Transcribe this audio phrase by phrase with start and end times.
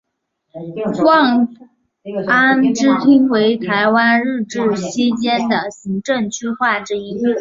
[1.05, 1.47] 望
[2.25, 7.21] 安支厅为台湾日治时期的行政区划之一。